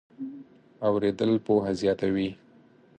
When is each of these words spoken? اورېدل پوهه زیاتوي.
اورېدل 0.87 1.31
پوهه 1.45 1.71
زیاتوي. 1.81 2.29